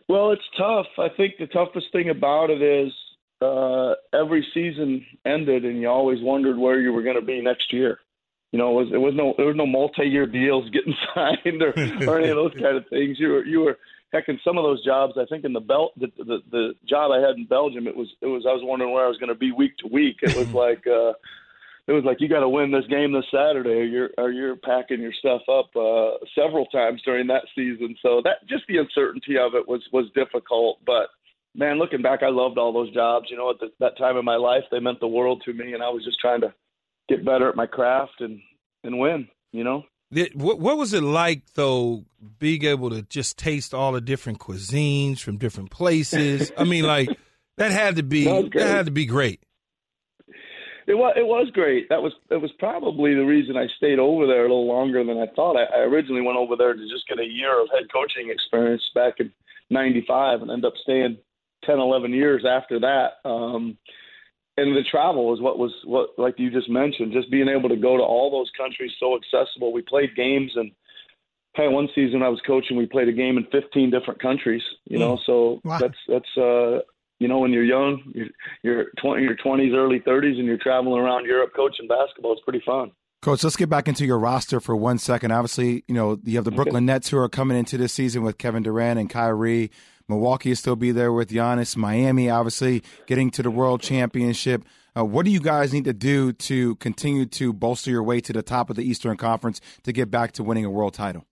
[0.07, 0.87] Well, it's tough.
[0.97, 2.91] I think the toughest thing about it is
[3.41, 7.71] uh, every season ended, and you always wondered where you were going to be next
[7.73, 7.99] year.
[8.51, 11.73] You know, it was, it was no there was no multi-year deals getting signed or,
[12.07, 13.17] or any of those kind of things.
[13.19, 13.77] You were you were
[14.11, 15.13] heck in some of those jobs.
[15.17, 18.09] I think in the belt the, the the job I had in Belgium, it was
[18.21, 20.17] it was I was wondering where I was going to be week to week.
[20.21, 20.85] It was like.
[20.87, 21.13] uh
[21.87, 24.55] it was like you got to win this game this Saturday, or you're or you're
[24.55, 27.95] packing your stuff up uh, several times during that season.
[28.01, 30.79] So that just the uncertainty of it was was difficult.
[30.85, 31.07] But
[31.55, 33.27] man, looking back, I loved all those jobs.
[33.29, 35.73] You know, at the, that time in my life, they meant the world to me,
[35.73, 36.53] and I was just trying to
[37.09, 38.39] get better at my craft and
[38.83, 39.27] and win.
[39.51, 39.83] You know.
[40.33, 42.03] What, what was it like, though,
[42.37, 46.51] being able to just taste all the different cuisines from different places?
[46.57, 47.07] I mean, like
[47.57, 49.41] that had to be That that had to be great.
[50.87, 51.89] It was it was great.
[51.89, 55.17] That was it was probably the reason I stayed over there a little longer than
[55.17, 55.55] I thought.
[55.57, 58.83] I, I originally went over there to just get a year of head coaching experience
[58.95, 59.31] back in
[59.69, 61.17] '95, and end up staying
[61.65, 63.17] 10, 11 years after that.
[63.23, 63.77] Um,
[64.57, 67.75] and the travel was what was what like you just mentioned, just being able to
[67.77, 69.71] go to all those countries so accessible.
[69.73, 70.71] We played games and.
[71.53, 74.61] Hey, one season I was coaching, we played a game in 15 different countries.
[74.85, 75.79] You know, so Wow.
[75.79, 76.79] that's that's uh,
[77.21, 78.29] you know, when you're young, you're,
[78.63, 82.33] you're 20, your 20s, early 30s, and you're traveling around Europe coaching basketball.
[82.33, 82.91] It's pretty fun.
[83.21, 85.31] Coach, let's get back into your roster for one second.
[85.31, 88.39] Obviously, you know, you have the Brooklyn Nets who are coming into this season with
[88.39, 89.69] Kevin Durant and Kyrie.
[90.09, 91.77] Milwaukee will still be there with Giannis.
[91.77, 94.65] Miami, obviously, getting to the World Championship.
[94.97, 98.33] Uh, what do you guys need to do to continue to bolster your way to
[98.33, 101.27] the top of the Eastern Conference to get back to winning a world title?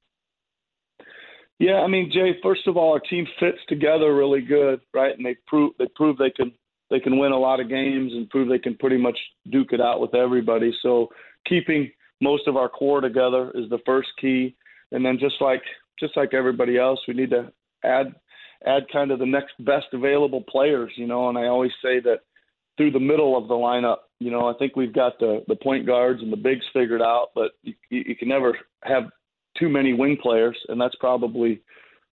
[1.59, 2.31] Yeah, I mean, Jay.
[2.41, 5.15] First of all, our team fits together really good, right?
[5.15, 6.53] And they prove they prove they can
[6.89, 9.17] they can win a lot of games and prove they can pretty much
[9.51, 10.73] duke it out with everybody.
[10.81, 11.09] So
[11.47, 11.91] keeping
[12.21, 14.55] most of our core together is the first key,
[14.91, 15.61] and then just like
[15.99, 17.51] just like everybody else, we need to
[17.83, 18.15] add
[18.65, 21.27] add kind of the next best available players, you know.
[21.27, 22.19] And I always say that
[22.77, 25.85] through the middle of the lineup, you know, I think we've got the the point
[25.85, 29.11] guards and the bigs figured out, but you, you can never have
[29.59, 31.61] too many wing players, and that's probably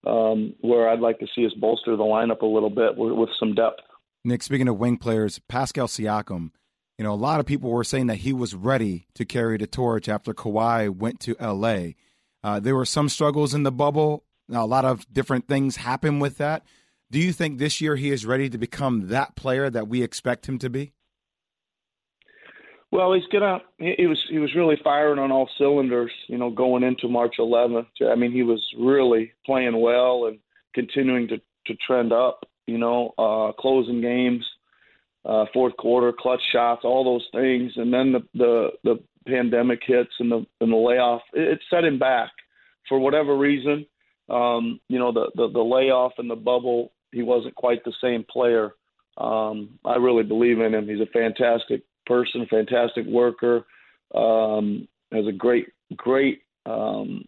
[0.07, 3.31] um, where I'd like to see us bolster the lineup a little bit with, with
[3.39, 3.81] some depth.
[4.25, 6.51] Nick, speaking of wing players, Pascal Siakam,
[6.99, 9.67] you know, a lot of people were saying that he was ready to carry the
[9.67, 11.91] torch after Kawhi went to LA.
[12.43, 14.25] Uh, there were some struggles in the bubble.
[14.49, 16.65] Now, a lot of different things happened with that.
[17.11, 20.49] Do you think this year he is ready to become that player that we expect
[20.49, 20.93] him to be?
[22.93, 23.59] Well, he's gonna.
[23.79, 27.87] He was he was really firing on all cylinders, you know, going into March 11th.
[28.09, 30.39] I mean, he was really playing well and
[30.75, 32.45] continuing to to trend up.
[32.67, 34.45] You know, uh, closing games,
[35.25, 40.13] uh, fourth quarter, clutch shots, all those things, and then the the, the pandemic hits
[40.21, 41.23] and the and the layoff.
[41.35, 42.31] It, it set him back
[42.89, 43.87] for whatever reason.
[44.29, 46.93] Um, you know, the, the the layoff and the bubble.
[47.13, 48.75] He wasn't quite the same player.
[49.17, 50.89] Um, I really believe in him.
[50.89, 53.67] He's a fantastic person, fantastic worker,
[54.15, 55.67] um, has a great,
[55.97, 57.25] great, um,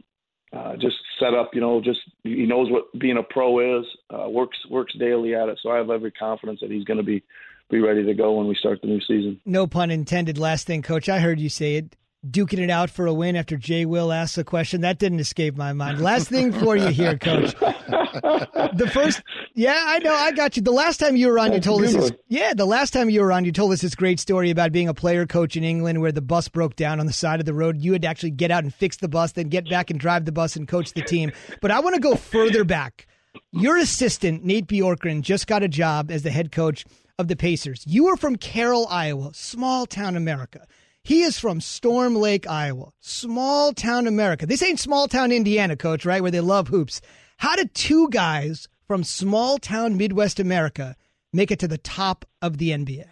[0.52, 1.50] uh, just set up.
[1.52, 3.86] You know, just he knows what being a pro is.
[4.08, 5.58] Uh, works works daily at it.
[5.62, 7.22] So I have every confidence that he's going to be
[7.70, 9.40] be ready to go when we start the new season.
[9.44, 10.38] No pun intended.
[10.38, 13.56] Last thing, Coach, I heard you say it duking it out for a win after
[13.56, 14.80] Jay Will asked a question.
[14.80, 16.00] That didn't escape my mind.
[16.00, 17.54] Last thing for you here, Coach.
[17.54, 19.22] The first,
[19.54, 20.62] yeah, I know, I got you.
[20.62, 23.20] The last time you were on, you told us, this, yeah, the last time you
[23.20, 26.00] were on, you told us this great story about being a player coach in England
[26.00, 27.78] where the bus broke down on the side of the road.
[27.78, 30.24] You had to actually get out and fix the bus, then get back and drive
[30.24, 31.32] the bus and coach the team.
[31.60, 33.06] But I want to go further back.
[33.52, 36.84] Your assistant, Nate Bjorkgren, just got a job as the head coach
[37.18, 37.84] of the Pacers.
[37.86, 40.66] You are from Carroll, Iowa, small town America.
[41.08, 44.44] He is from Storm Lake, Iowa, small town America.
[44.44, 46.20] This ain't small town Indiana, coach, right?
[46.20, 47.00] Where they love hoops.
[47.38, 50.96] How did two guys from small town Midwest America
[51.32, 53.06] make it to the top of the NBA?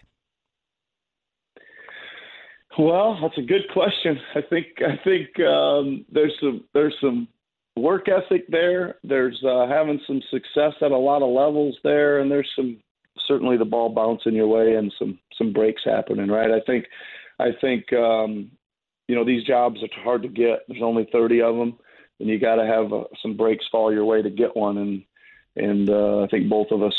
[2.78, 4.20] Well, that's a good question.
[4.34, 7.26] I think I think um, there's some there's some
[7.76, 8.96] work ethic there.
[9.04, 12.76] There's uh, having some success at a lot of levels there, and there's some
[13.26, 16.28] certainly the ball bouncing your way and some some breaks happening.
[16.28, 16.50] Right.
[16.50, 16.84] I think
[17.38, 18.50] I think um,
[19.08, 20.60] you know these jobs are hard to get.
[20.68, 21.78] There's only 30 of them,
[22.20, 24.78] and you got to have uh, some breaks fall your way to get one.
[24.78, 25.04] And
[25.56, 26.94] and uh, I think both of us,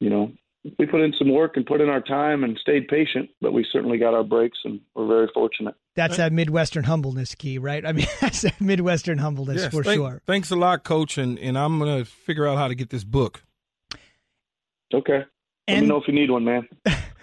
[0.00, 0.32] you know,
[0.78, 3.66] we put in some work and put in our time and stayed patient, but we
[3.70, 5.74] certainly got our breaks, and we're very fortunate.
[5.94, 7.84] That's that Midwestern humbleness key, right?
[7.84, 10.22] I mean, that's that Midwestern humbleness yes, for thank, sure.
[10.26, 13.44] Thanks a lot, Coach, and and I'm gonna figure out how to get this book.
[14.92, 15.18] Okay.
[15.18, 15.26] Let
[15.68, 16.68] And- me know if you need one, man.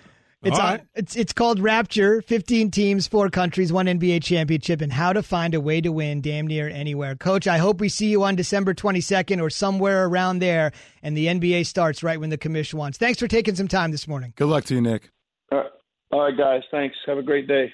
[0.43, 0.83] It's All on, right.
[0.95, 2.23] it's it's called Rapture.
[2.23, 6.21] Fifteen teams, four countries, one NBA championship, and how to find a way to win
[6.21, 7.15] damn near anywhere.
[7.15, 10.71] Coach, I hope we see you on December twenty second or somewhere around there,
[11.03, 12.97] and the NBA starts right when the commission wants.
[12.97, 14.33] Thanks for taking some time this morning.
[14.35, 15.11] Good luck to you, Nick.
[15.51, 15.71] All right,
[16.11, 16.63] All right guys.
[16.71, 16.95] Thanks.
[17.05, 17.71] Have a great day.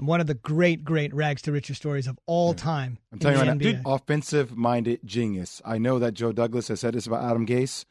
[0.00, 2.98] And one of the great, great rags to riches stories of all time.
[3.12, 5.62] I'm telling you right now, offensive minded genius.
[5.64, 7.84] I know that Joe Douglas has said this about Adam Gase.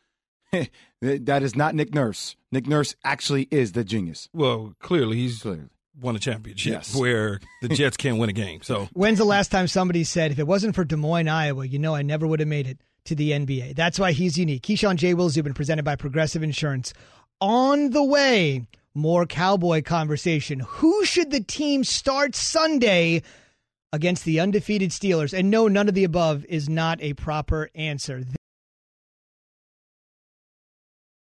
[1.01, 2.35] that is not Nick Nurse.
[2.51, 4.29] Nick Nurse actually is the genius.
[4.33, 5.63] Well, clearly he's Clearly.
[5.99, 6.95] won a championship Yes.
[6.95, 8.61] where the Jets can't win a game.
[8.61, 11.79] So When's the last time somebody said, if it wasn't for Des Moines, Iowa, you
[11.79, 13.75] know I never would have made it to the NBA?
[13.75, 14.63] That's why he's unique.
[14.63, 15.13] Keyshawn J.
[15.13, 16.93] Will Zubin, presented by Progressive Insurance.
[17.41, 20.59] On the way, more cowboy conversation.
[20.61, 23.21] Who should the team start Sunday
[23.93, 25.37] against the undefeated Steelers?
[25.37, 28.23] And no, none of the above is not a proper answer.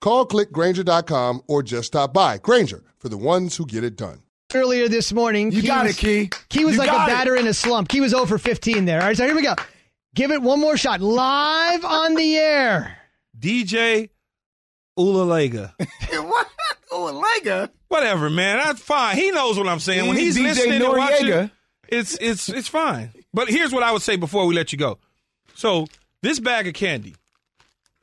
[0.00, 2.38] Call clickgrainger.com or just stop by.
[2.38, 4.22] Grainger for the ones who get it done.
[4.54, 6.30] Earlier this morning, You Key got was, it, Key.
[6.48, 7.12] Key was You like a got it.
[7.12, 7.88] batter in a slump.
[7.88, 9.00] Key was over 15 there.
[9.00, 9.54] All right, so here we go.
[10.14, 11.00] Give it one more shot.
[11.00, 12.96] Live on the air.
[13.38, 14.08] DJ
[14.98, 15.72] Ulalega.
[16.10, 16.46] what?
[16.90, 17.68] Oh, Lega.
[17.88, 18.56] Whatever, man.
[18.64, 19.16] That's fine.
[19.16, 20.08] He knows what I'm saying.
[20.08, 21.50] When He's he's DJ listening and watching,
[21.88, 23.12] it's it's it's fine.
[23.34, 24.98] But here's what I would say before we let you go.
[25.54, 25.86] So
[26.22, 27.14] this bag of candy,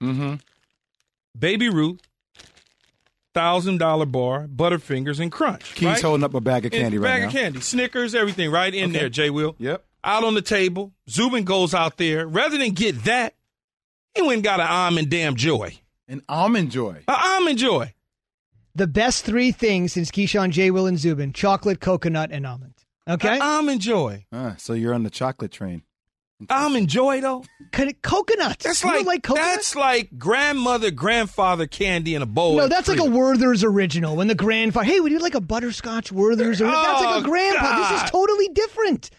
[0.03, 0.35] Mm-hmm.
[1.37, 1.99] Baby Ruth,
[3.33, 5.75] thousand dollar bar, Butterfingers, and Crunch.
[5.75, 6.01] Keys right?
[6.01, 7.27] holding up a bag of And candy right bag now.
[7.27, 8.99] Bag of candy, Snickers, everything right in Okay.
[8.99, 9.09] there.
[9.09, 9.55] Jay Will.
[9.59, 9.85] Yep.
[10.03, 10.93] Out on the table.
[11.09, 12.27] Zubin goes out there.
[12.27, 13.33] Rather than get that,
[14.13, 15.77] he went and got an almond damn joy.
[16.07, 17.03] An almond joy.
[17.07, 17.93] An almond joy.
[18.75, 20.69] The best three things since Keyshawn, J.
[20.69, 22.73] Will, and Zubin chocolate, coconut, and almond.
[23.09, 23.35] Okay?
[23.37, 24.25] An almond joy.
[24.31, 25.81] Ah, so you're on the chocolate train.
[26.49, 27.43] Almond joy though.
[27.71, 28.59] Co- coconut.
[28.59, 29.51] That's You don't like, like coconut?
[29.53, 32.57] that's like grandmother, grandfather candy in a bowl.
[32.57, 33.05] No, that's like a.
[33.05, 34.15] Werther's original.
[34.17, 36.61] When the grandfather, hey, would you like a butterscotch Werther's?
[36.61, 37.89] Or, that's like Oh, a grandpa.
[37.93, 39.09] This is totally different.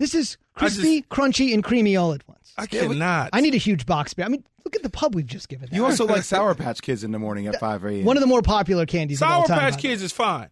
[0.00, 2.52] This is I crispy, crunchy, and creamy all at once.
[2.56, 3.30] I cannot.
[3.32, 4.14] I need a huge box.
[4.18, 5.68] I mean, look at the pub we've just given.
[5.70, 5.84] You them.
[5.90, 8.04] also like Sour Patch Kids in the morning at 5 a.m.
[8.04, 9.72] one of the more popular candies of all Sour time.
[9.72, 10.48] Patch Kids is fine.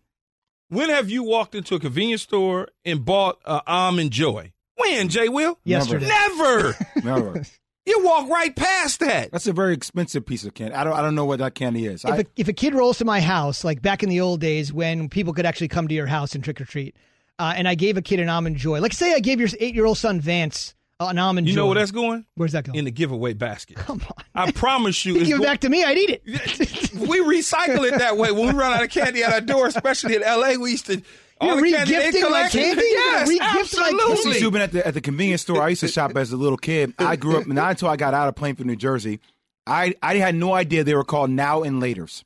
[0.69, 4.52] When have you walked into a convenience store and bought an almond joy?
[4.77, 5.59] When, Jay Will?
[5.65, 6.09] Yesterday.
[6.09, 6.77] Never.
[7.03, 7.43] Never.
[7.87, 9.31] you walk right past that.
[9.33, 10.75] That's a very expensive piece of candy.
[10.75, 10.95] I don't.
[10.95, 12.05] I don't know what that candy is.
[12.05, 14.41] If I, a, if a kid rolls to my house, like back in the old
[14.41, 16.97] days when people could actually come to your house and trick or treat,
[17.39, 19.75] uh, and I gave a kid an almond joy, like say I gave your eight
[19.75, 21.51] year old son Vance uh, an almond joy.
[21.51, 21.61] You joy.
[21.61, 22.25] know where that's going?
[22.37, 22.79] Where's that going?
[22.79, 23.77] In the giveaway basket.
[23.77, 24.25] Come on.
[24.35, 25.15] I promise you.
[25.15, 26.23] You it's give it back to me, I'd eat it.
[26.95, 28.31] we recycle it that way.
[28.31, 31.03] When we run out of candy at our door, especially in LA, we used to.
[31.43, 32.53] All You're the candy they regifting my collect.
[32.53, 32.83] candy?
[32.83, 33.99] You're Yes, gonna regift my absolutely.
[34.15, 34.33] candy?
[34.33, 36.57] See, Zubin, at the at the convenience store I used to shop as a little
[36.59, 36.95] kid.
[36.99, 39.21] I grew up not until I got out of Plainfield, New Jersey.
[39.67, 42.25] I I had no idea they were called now and laters.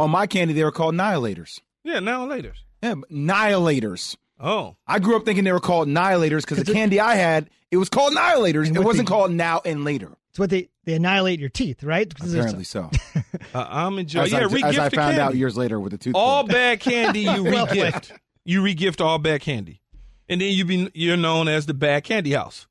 [0.00, 1.60] On my candy, they were called nihilators.
[1.84, 2.52] Yeah, now and later.
[2.82, 4.16] Yeah, but nihilators.
[4.40, 7.76] Oh, I grew up thinking they were called nihilators because the candy I had it
[7.76, 8.74] was called nihilators.
[8.74, 10.12] It wasn't the- called now and later.
[10.30, 12.12] It's what they they annihilate your teeth, right?
[12.20, 12.90] Apparently so.
[13.54, 14.22] uh, almond joy.
[14.22, 15.20] As, yeah, I, regift as I found candy.
[15.20, 16.14] out years later with the tooth.
[16.14, 18.12] all bad candy you Well regift.
[18.48, 19.82] You regift all bad candy,
[20.28, 22.66] and then you be you're known as the bad candy house.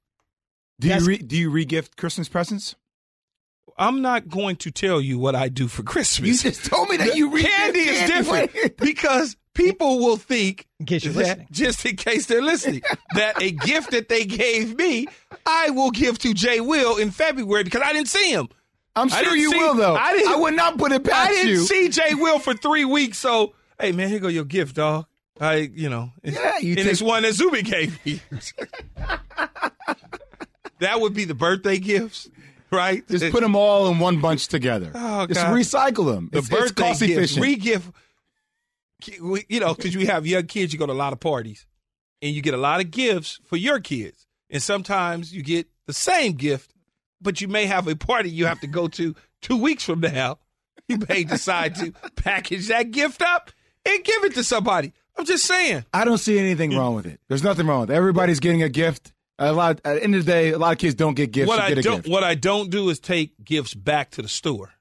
[0.79, 2.75] Do you re, do you regift Christmas presents?
[3.77, 6.27] I'm not going to tell you what I do for Christmas.
[6.43, 10.87] You just told me that you regift candy is different because people will think In
[10.87, 11.47] case you're that- listening.
[11.51, 12.81] just in case they're listening,
[13.13, 15.07] that a gift that they gave me,
[15.45, 18.47] I will give to Jay Will in February because I didn't see him.
[18.95, 19.95] I'm sure you see- will though.
[19.95, 21.57] I didn't- would not put it I past didn't you.
[21.59, 25.05] see Jay Will for three weeks, so hey man, here go your gift, dog.
[25.39, 28.21] I, you know, Yeah, you and take- it's one that Zuby gave me.
[30.79, 32.29] that would be the birthday gifts,
[32.71, 33.07] right?
[33.07, 34.91] Just put them all in one bunch together.
[34.95, 35.55] Oh, Just God.
[35.55, 36.29] recycle them.
[36.31, 37.89] the it's, birthday it's gifts, re-gift.
[39.07, 41.65] You know, because you have young kids, you go to a lot of parties,
[42.21, 45.93] and you get a lot of gifts for your kids, and sometimes you get the
[45.93, 46.73] same gift,
[47.21, 50.39] but you may have a party you have to go to two weeks from now.
[50.87, 53.51] You may decide to package that gift up
[53.85, 54.93] and give it to somebody.
[55.17, 55.85] I'm just saying.
[55.93, 57.19] I don't see anything wrong with it.
[57.27, 57.95] There's nothing wrong with it.
[57.95, 59.13] Everybody's getting a gift.
[59.39, 59.81] A lot.
[59.83, 61.47] At the end of the day, a lot of kids don't get gifts.
[61.47, 62.07] what I don't gift.
[62.07, 64.73] what I don't do is take gifts back to the store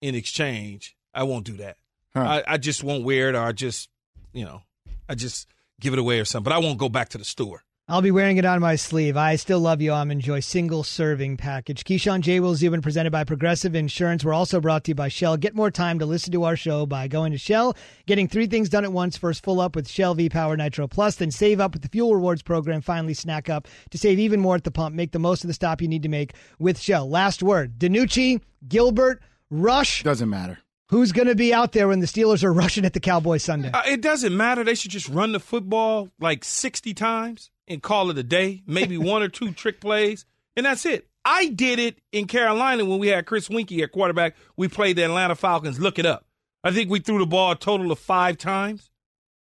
[0.00, 0.96] in exchange.
[1.14, 1.76] I won't do that.
[2.14, 2.20] Huh.
[2.20, 3.90] I, I just won't wear it, or I just,
[4.32, 4.62] you know,
[5.08, 5.46] I just
[5.80, 6.44] give it away or something.
[6.44, 7.62] But I won't go back to the store.
[7.90, 9.16] I'll be wearing it on my sleeve.
[9.16, 9.94] I still love you.
[9.94, 11.84] I'm enjoy single serving package.
[11.84, 12.38] Keyshawn J.
[12.38, 14.22] Will Zubin presented by Progressive Insurance.
[14.22, 15.38] We're also brought to you by Shell.
[15.38, 17.74] Get more time to listen to our show by going to Shell,
[18.04, 19.16] getting three things done at once.
[19.16, 22.14] First, full up with Shell V Power Nitro Plus, then save up with the Fuel
[22.14, 22.82] Rewards program.
[22.82, 24.94] Finally, snack up to save even more at the pump.
[24.94, 27.08] Make the most of the stop you need to make with Shell.
[27.08, 30.02] Last word: DiNucci, Gilbert, Rush.
[30.02, 30.58] Doesn't matter.
[30.90, 33.70] Who's going to be out there when the Steelers are rushing at the Cowboys Sunday?
[33.72, 34.62] Uh, it doesn't matter.
[34.62, 38.62] They should just run the football like 60 times and call it a day.
[38.66, 40.24] Maybe one or two trick plays,
[40.56, 41.06] and that's it.
[41.24, 44.34] I did it in Carolina when we had Chris Weinke at quarterback.
[44.56, 45.78] We played the Atlanta Falcons.
[45.78, 46.24] Look it up.
[46.64, 48.90] I think we threw the ball a total of five times,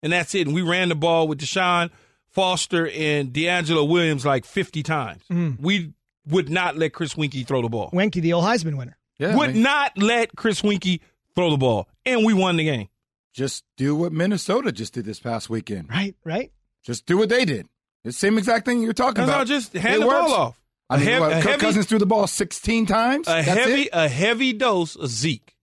[0.02, 0.46] and that's it.
[0.46, 1.90] And we ran the ball with Deshaun
[2.30, 5.22] Foster and DeAngelo Williams like 50 times.
[5.30, 5.62] Mm-hmm.
[5.62, 5.92] We
[6.26, 7.90] would not let Chris Weinke throw the ball.
[7.90, 8.96] Weinke, the old Heisman winner.
[9.18, 9.36] Yeah.
[9.36, 11.00] would I mean, not let Chris Weinke
[11.34, 12.88] throw the ball, and we won the game.
[13.32, 15.88] just do what Minnesota just did this past weekend.
[15.90, 16.52] Right, right.
[16.84, 17.66] Just do what they did.
[18.04, 19.38] It's the same exact thing you're talking about.
[19.40, 19.44] all.
[19.44, 20.20] Just It hand the works.
[20.20, 20.60] ball off.
[20.90, 23.26] I mean, a hev- what, Kirk heavy, Cousins threw the ball 16 times.
[23.28, 23.88] a That's heavy, it?
[23.92, 25.56] a heavy dose of Zeke.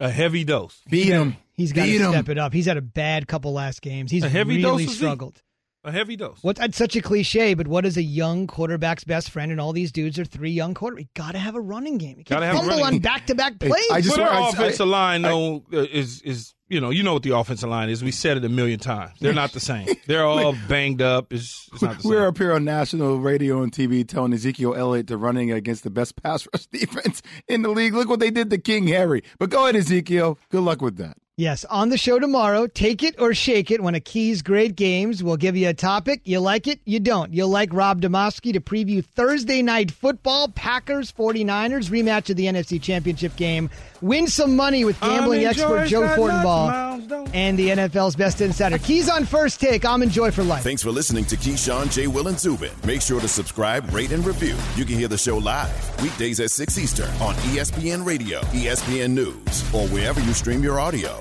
[0.00, 0.80] A heavy dose.
[0.88, 1.36] Beat him.
[1.54, 2.10] He's got Beat to 'em.
[2.12, 2.52] step it up.
[2.52, 4.10] He's had a bad couple last games.
[4.12, 4.96] He's A heavy really dose of Zeke.
[4.96, 5.42] struggled.
[5.88, 6.38] A A heavy dose.
[6.42, 6.56] What?
[6.56, 9.50] That's such a cliche, but what is a young quarterback's best friend?
[9.50, 10.98] And all these dudes are three young quarterbacks.
[11.00, 12.18] You got to have a running game.
[12.18, 13.00] You can't Gotta have a fumble running on game.
[13.02, 13.90] back-to-back Hey, plays.
[13.90, 17.02] I just- But our I- offensive I- line, though, uh, is is you know you
[17.02, 18.04] know what the offensive line is.
[18.04, 19.12] We said it a million times.
[19.20, 19.88] They're not the same.
[20.06, 21.32] They're all banged up.
[21.32, 22.10] It's, it's not the same.
[22.10, 25.90] We're up here on national radio and TV telling Ezekiel Elliott to running against the
[25.90, 27.94] best pass rush defense in the league.
[27.94, 29.22] Look what they did to King Henry.
[29.38, 30.38] But go ahead, Ezekiel.
[30.50, 31.16] Good luck with that.
[31.38, 33.80] Yes, on the show tomorrow, take it or shake it.
[33.80, 35.22] One of Key's great games.
[35.22, 36.20] We'll give you a topic.
[36.24, 37.32] You like it, you don't.
[37.32, 42.82] You'll like Rob Demovsky to preview Thursday night football, Packers 49ers, rematch of the NFC
[42.82, 43.70] Championship game.
[44.00, 48.78] Win some money with gambling expert Joe that Fortenbaugh and the NFL's best insider.
[48.78, 49.84] Keys on first take.
[49.84, 50.62] I'm enjoy for life.
[50.62, 52.06] Thanks for listening to Keyshawn, J.
[52.06, 52.70] Will, and Zubin.
[52.86, 54.56] Make sure to subscribe, rate, and review.
[54.76, 59.74] You can hear the show live weekdays at 6 Eastern on ESPN Radio, ESPN News,
[59.74, 61.18] or wherever you stream your audio.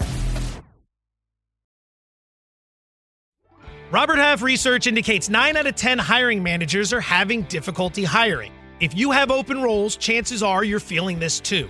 [3.89, 8.51] Robert Half research indicates 9 out of 10 hiring managers are having difficulty hiring.
[8.79, 11.69] If you have open roles, chances are you're feeling this too.